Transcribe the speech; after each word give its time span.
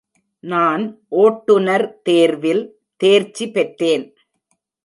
நான் 0.43 0.83
ஓட்டுனர் 1.15 1.85
தேர்வில் 2.03 2.63
தேர்ச்சி 3.01 3.47
பெற்றேன்!. 3.51 4.05